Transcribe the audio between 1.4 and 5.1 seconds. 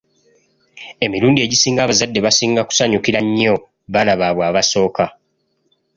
egisinga abazadde basinga kusanyukira nnyo baana baabwe abasooka.